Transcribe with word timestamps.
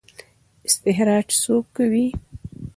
استخراج 0.67 1.27
څوک 1.43 1.65
کوي؟ 1.75 2.05